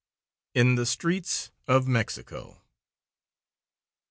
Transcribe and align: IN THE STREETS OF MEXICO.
IN 0.55 0.73
THE 0.73 0.87
STREETS 0.87 1.51
OF 1.67 1.87
MEXICO. 1.87 2.63